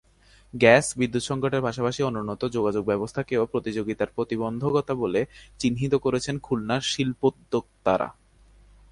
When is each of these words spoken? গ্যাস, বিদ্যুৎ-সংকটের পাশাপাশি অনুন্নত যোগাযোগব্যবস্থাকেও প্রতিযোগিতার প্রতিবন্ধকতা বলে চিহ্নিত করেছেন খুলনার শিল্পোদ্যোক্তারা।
গ্যাস, 0.53 0.85
বিদ্যুৎ-সংকটের 0.97 1.61
পাশাপাশি 1.61 2.01
অনুন্নত 2.03 2.41
যোগাযোগব্যবস্থাকেও 2.47 3.43
প্রতিযোগিতার 3.45 4.13
প্রতিবন্ধকতা 4.15 4.93
বলে 4.93 5.21
চিহ্নিত 5.59 5.93
করেছেন 5.95 6.35
খুলনার 6.39 6.81
শিল্পোদ্যোক্তারা। 6.81 8.09